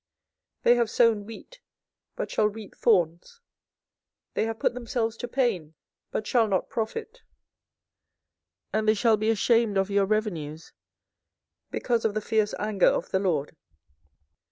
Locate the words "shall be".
8.95-9.29